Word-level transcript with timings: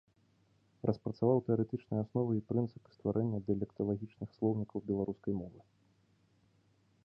Распрацаваў 0.89 1.41
тэарэтычныя 1.49 1.99
асновы 2.05 2.31
і 2.39 2.43
прынцыпы 2.53 2.89
стварэння 2.95 3.43
дыялекталагічных 3.49 4.29
слоўнікаў 4.39 4.79
беларускай 4.91 5.33
мовы. 5.43 5.59